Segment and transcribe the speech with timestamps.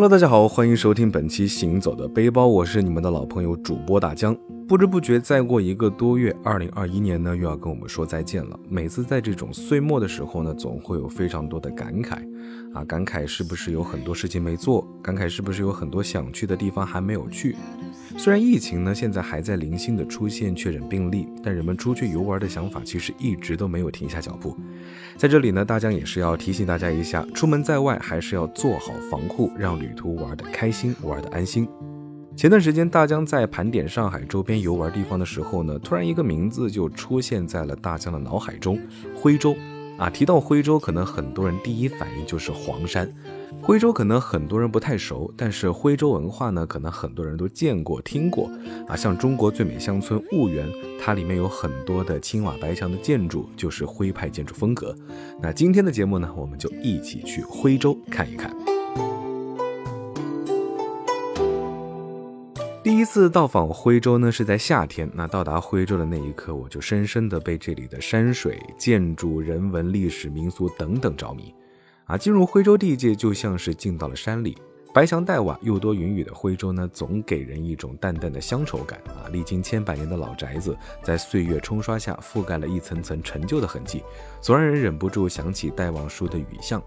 [0.00, 4.32] Hello，大家好，欢迎收听本期《行走的背包》，我是你们的老朋友主播大江。
[4.68, 8.56] 不知不觉，再过一个多月，二零二一年呢又要跟我们说再见了。
[8.68, 12.14] 每次在这种岁末的时候呢，总会有非常多的感慨，
[12.72, 14.86] 啊，感慨是不是有很多事情没做？
[15.02, 17.56] 感慨是不是有很多想去的地方还没有去？
[18.16, 24.56] 虽然疫情呢现在还在零星的出现确诊病例，但人们出去游玩的想法其实一直都没有停下脚步。
[25.16, 31.68] 在这里呢，大江也是要提醒大家一下，出门在外还是要做好防护，让旅途玩得开心，玩得安心。
[32.36, 38.78] 前段时间，大江在盘点上海周边游玩地方的时候呢，突然一个名字就出现在了大江的脑海中——
[39.14, 39.56] 徽州。
[39.98, 43.12] 啊，提到徽州，可能很多人第一反应就是黄山。
[43.60, 48.48] 徽州可能很多人不太熟，但是徽州文化呢，可能很多人都见过、听过。
[48.86, 54.94] 啊，像中国最美乡村婺源，它里面有很多的青瓦白墙的建筑，就是徽派建筑风格。
[55.42, 58.54] 那今天的节目呢，我们就一起去徽州看一看。
[62.88, 65.10] 第一次到访徽州呢，是在夏天。
[65.12, 71.54] 那到达徽州的那一刻，我就深深的被这里的山水、建筑、人文、历史、民俗等等着迷。
[72.06, 74.56] 啊，进入徽州地界，就像是进到了山里。
[74.94, 78.98] 白墙黛瓦又多云雨的徽州呢，总给人一种淡淡的乡愁感。
[79.08, 84.02] 啊，历经千百年的老宅子，在岁月冲刷下，覆盖了一层层陈旧的痕迹，
[84.40, 86.80] 总让人忍不住想起戴望舒的《雨巷》。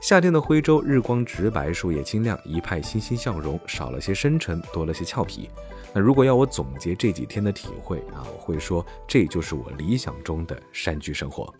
[0.00, 5.50] 夏天的徽州，日光直白，树叶清亮，一派欣欣向荣，少了些深沉，多了些俏皮。
[5.92, 11.52] 那如果要我总结这几天的体会啊，我会说，这就是我理想中的山居生活。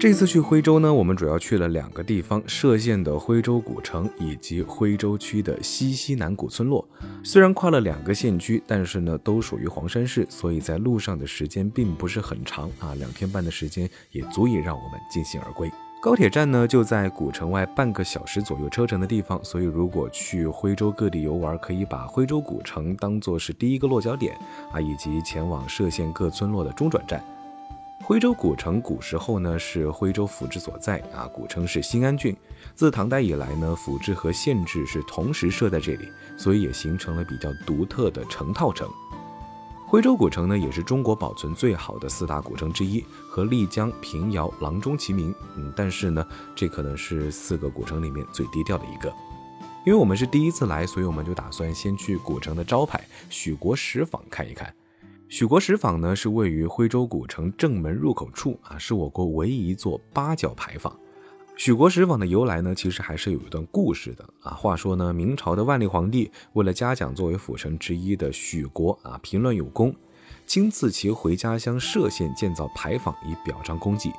[0.00, 6.88] 这次去徽州呢，我们主要去了两个地方：歙县的徽州古城以及徽州区的西溪南古村落。
[7.24, 15.68] 虽然跨了两个县区，但是呢，都属于黄山市，所以在路上的时间并不是很长啊，两天半的时间也足以让我们尽兴而归。
[16.00, 24.38] 高铁站呢就在古城外半个小时左右车程的地方，所以如果去徽州各地游玩，可以把徽州古城当做是第一个落脚点
[24.72, 27.20] 啊，以及前往歙县各村落的中转站。
[28.08, 32.34] 徽州古城古时候呢是徽州府治所在啊，古称是新安郡。
[32.74, 38.88] 自唐代以来呢，府治和县治是同时设在这里，所以也形成了比较独特的成套城。
[39.86, 45.34] 徽州古城呢也是中国保存最好的四大古城之一，和丽江、平遥、阆中齐名。
[45.56, 46.26] 嗯，但是呢，
[46.56, 49.12] 这可能是四个古城里面最低调的一个。
[49.84, 54.72] 因为我们是第一次来，所以我们就打算先去古城的招牌许国石坊看一看。
[55.30, 60.98] 许国石坊呢，是位于徽州古城正门入口处啊，是我国唯一一座八角牌坊。
[61.54, 64.52] 许国石坊的由来呢，其实还是有一段故事的啊。
[64.52, 69.94] 话说呢，明朝的万历皇帝为了嘉奖作为辅臣之一的许国啊，评论有功，
[70.46, 74.10] 亲自其回家乡歙县建造牌坊以表彰功绩。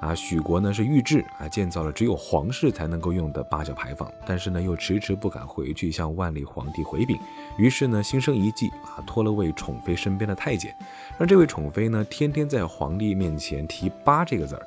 [0.00, 7.18] 啊，许国呢是御制啊，建造了只有皇室才能够用的八角牌坊，但是呢又迟迟不敢回去向万历皇帝回禀，
[7.56, 10.72] 于是呢心生一计啊，托了位宠妃身边的太监，
[11.18, 14.66] 让这位宠妃呢天天在皇帝面前提八这个字儿，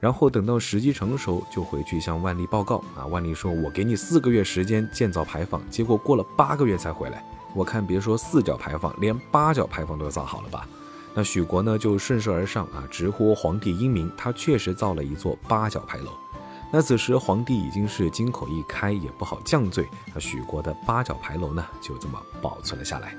[0.00, 3.04] 然后等到时机成熟就回去向万历报告啊。
[3.06, 7.22] 万历说：“我给你四个月时间建造牌坊，结果过了八个月才回来，
[7.54, 10.66] 我看别说四角牌坊，连八角牌坊都造好了吧。”
[11.12, 16.12] 那许国呢，就顺势而上啊，直呼皇帝英明，他确实造了一座八角牌楼。
[16.72, 23.16] 那此时皇帝已经是金口一开，也不好降罪，那许国的八角牌楼呢，就这么保存了下来。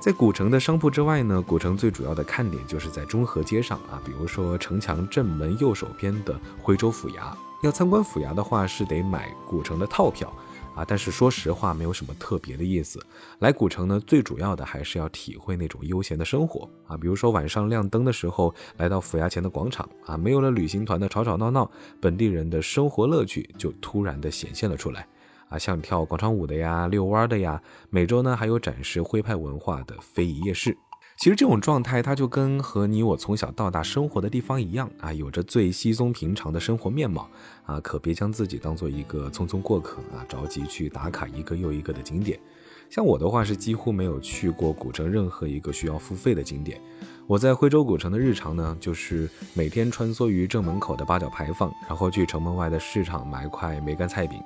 [0.00, 10.32] 在古城的商铺之外呢，古城最主要的看点就是在中和街上啊，比如说城墙正门右手边的徽州府衙，要参观府衙的话，是得买古城的套票。
[10.74, 13.04] 啊，但是说实话，没有什么特别的意思。
[13.40, 16.96] 来古城呢，最主要的还是要体会那种悠闲的生活啊。
[16.96, 21.70] 比如说晚上亮灯的时候，来到府衙前的广场啊，没有了旅行团的吵吵闹闹，
[22.00, 25.06] 本地人的生活乐趣就突然的显现了出来
[25.48, 27.60] 啊，像跳广场舞的呀，遛弯的呀。
[27.90, 30.76] 每周呢，还有展示徽派文化的非遗夜市。
[31.20, 37.28] 其实这种状态，它就跟和你我从小到大生活的地方一样啊，有着最稀松平常的生活面貌
[37.66, 42.40] 啊，可别将自己当做一个匆匆过客啊，着急去打卡一个又一个的景点。
[42.88, 46.80] 像我的话是几乎没有去过古城任何一个需要付费的景点。
[47.26, 54.42] 我在徽州古城的日常呢，就是每天穿梭于正门口的八角牌坊，然后去城门外的市场买块梅干菜饼，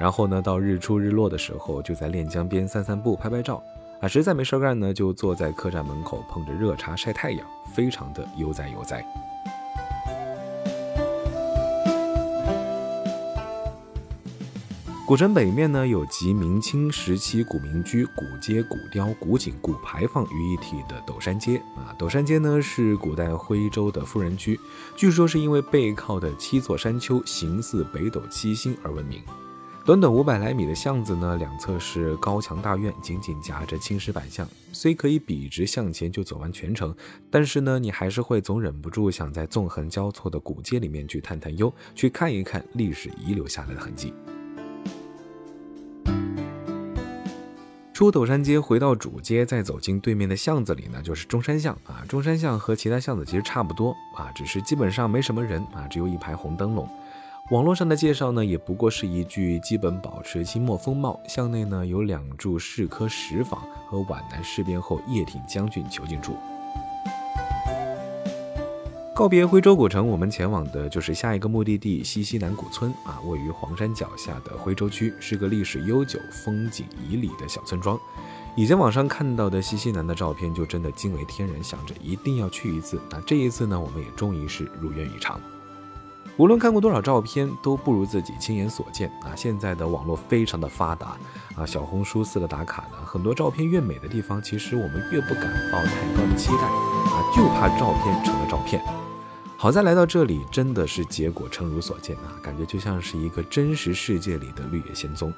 [0.00, 3.62] 然后呢，到日出日落的时候就在练江边散散步、拍拍照。
[4.04, 9.02] 啊，实在没事干呢，就坐在客栈门口碰着热茶晒太阳，非常的悠哉悠哉。
[15.06, 21.96] 古城北面呢，有集明清时期古民居、古街、古雕、古景、古牌坊于一体的斗山街啊。
[21.96, 24.60] 斗山街呢是古代徽州的富人区，
[24.94, 29.22] 据说是因为背靠的七座山丘形似北斗七星而闻名。
[29.84, 34.48] 短短五百来米的巷子呢，两侧是高墙大院，紧紧夹着青石板巷。
[34.72, 36.96] 虽可以笔直向前就走完全程，
[37.30, 44.14] 但是呢，你还是会总忍不住想在纵横交错的古街里面去探探幽，去看一看历史遗留下来的痕迹。
[47.92, 52.02] 出斗山街，回到主街，再走进对面的巷子里呢，就是中山巷啊。
[52.08, 56.88] 中山巷和其他巷子其实差不多啊，只是基本上没什么人啊，只有一排红灯笼。
[57.50, 61.20] 网络上的介绍呢，也不过是一句基本保持清末风貌。
[61.28, 66.34] 巷内呢有两处市科石坊和皖南事变后叶挺将军囚禁处。
[69.14, 78.00] 告别徽州古城，我们前往的就是下一个目的地西溪南古村啊，位于黄山脚下的徽州区，是个历史悠久、风景旖旎的小村庄。
[78.56, 82.98] 以前网上看到的西溪南的照片，就真的惊为天人，想着一定要去一次。
[83.10, 85.38] 那这一次呢，我们也终于是如愿以偿。
[86.36, 89.36] 无论看过多少照片，都不如自己亲眼所见啊！
[89.36, 91.16] 现在的网络非常的发达
[91.54, 98.82] 啊，小红书似的打卡呢，很多照片越美的地方，其实我们越不敢抱太高的期待啊，就怕照片成了照片。
[99.56, 105.32] 好在来到这里，真的是结果诚如所见啊，感觉就像是一个真实世界里的绿野仙踪。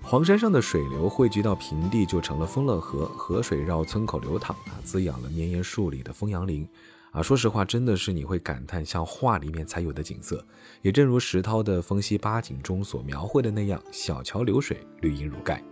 [0.00, 6.66] 黄山上的水流汇聚到平地，就成了丰乐河，河水绕村口流淌啊，滋养了绵延数里的枫杨林
[7.10, 7.22] 啊。
[7.22, 10.44] 说实话，真的是你会感叹像画里面才有的景色。
[10.82, 15.62] 也正如石涛的《风溪八景》中所描绘的那样，小桥流水，绿荫如盖。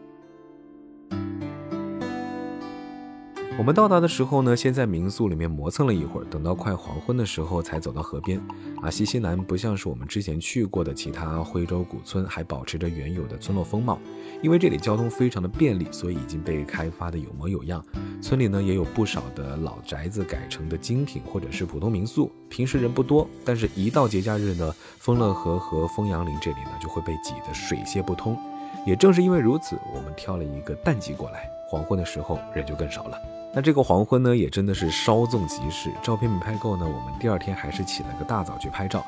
[3.59, 8.41] 我们到达的时候呢，先在民宿里面磨蹭了一会儿，等到快黄昏的时候才走到河边。
[8.81, 13.99] 啊，西溪南不像是我们之前去过的其他徽州古村，还保持着原有的村落风貌。
[14.43, 17.85] 因为这里交通非常的便利，所以已经被开发的有模有样。
[18.23, 22.31] 村里呢也有不少的老宅子改成的精品或者是普通民宿。
[22.49, 28.39] 平时人不多，但是一到节假日呢，丰乐河和丰阳林这里呢就会被挤得水泄不通。
[28.87, 33.19] 也正是因为如此，我们挑了一个淡季过来，黄昏的时候人就更少了。
[33.59, 35.91] 那这个黄昏呢，也真的是稍纵即逝。
[36.01, 39.05] 照片没拍够呢，我们第二天还是起了个大早去拍照。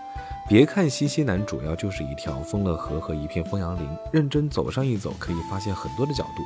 [0.48, 6.42] 别看西溪南主要就是一条丰乐河和一片枫杨林，认真走上一走，可以发现很多的角度。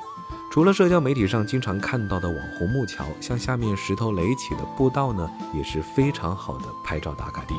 [0.52, 7.54] 除了社交媒体上经常看到的网红木桥，像下面石头垒起的步道呢，也是非常好的拍照打卡地。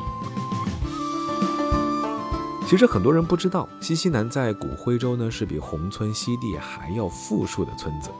[2.68, 8.10] 其实很多人不知道，西溪南在古徽州呢，是比宏村西递还要富庶的村子。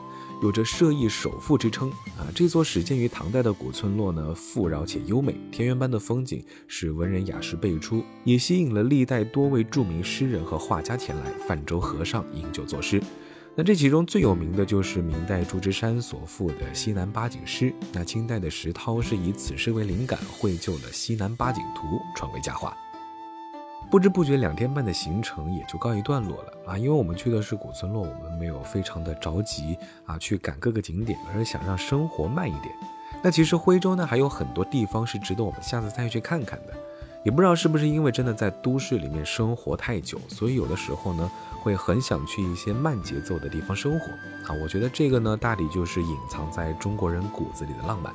[0.42, 2.28] 有着社邑首富之称啊！
[2.34, 13.02] 这座始建于唐代的古村落呢，富饶且优美，田园般的风景使文人雅士辈出，也吸引了历代多位著名诗人和画家前来泛舟河上饮酒作诗。
[13.54, 17.72] 那这其中最有名的就是明代祝枝山所赋的西南八景诗。
[17.90, 21.86] 那清代的石涛是以此诗为灵感，绘就了《西南八景图》，
[22.16, 22.76] 传为佳话。
[23.90, 26.76] 不知不觉两天半的行程也就告一段落了啊！
[26.76, 32.74] 因为我们去的是古村落，我们没有非常的着急啊去赶各个景点，而是想让生活慢一点。
[33.22, 36.74] 那其实徽州呢还有很多地方是值得我们下次再去看看的。
[37.24, 41.30] 也不知道是不是因为真的在都市里面生活太久，所以有的时候呢
[41.60, 44.06] 会很想去一些慢节奏的地方生活
[44.46, 44.54] 啊！
[44.62, 48.12] 我觉得这个呢大抵就是隐藏在中国人骨子里的浪漫，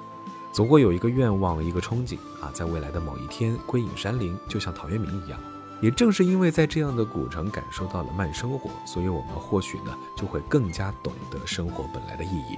[0.54, 5.40] 总会有一个愿望，一个憧憬啊，在未来的某一天归隐山林，就像陶渊明一样。
[5.82, 12.58] 也正是因为在这样的古城感受到了慢生活，所以我们或许呢就会更加懂得生活本来的意义。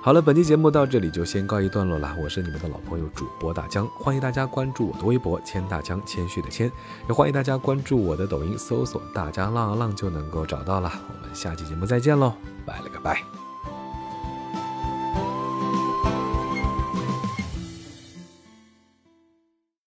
[0.00, 2.16] 好了，本期节目到这里就先告一段落了。
[2.22, 6.70] 我是你们的老朋友主播大江，欢迎大家关注我的微博“谦大江”，谦虚的谦，
[7.08, 10.90] 也欢迎大家关注我的抖音，搜索“大江浪浪”就能够找到了。
[11.08, 12.32] 我们下期节目再见喽，
[12.64, 13.47] 拜了个拜。